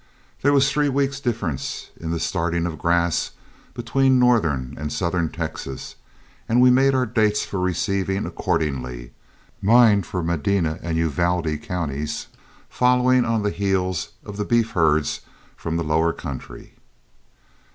There 0.41 0.51
was 0.51 0.71
three 0.71 0.89
weeks' 0.89 1.19
difference 1.19 1.91
in 1.95 2.09
the 2.09 2.19
starting 2.19 2.65
of 2.65 2.79
grass 2.79 3.33
between 3.75 4.17
northern 4.17 4.73
and 4.79 4.91
southern 4.91 5.29
Texas, 5.29 5.93
and 6.49 6.59
we 6.59 6.71
made 6.71 6.95
our 6.95 7.05
dates 7.05 7.45
for 7.45 7.59
receiving 7.59 8.25
accordingly, 8.25 9.11
mine 9.61 10.01
for 10.01 10.23
Medina 10.23 10.79
and 10.81 10.97
Uvalde 10.97 11.61
counties 11.61 12.25
following 12.67 13.25
on 13.25 13.43
the 13.43 13.51
heels 13.51 14.09
of 14.25 14.37
the 14.37 14.43
beef 14.43 14.71
herds 14.71 15.19
from 15.55 15.77
the 15.77 15.83
lower 15.83 16.13
country. 16.13 16.73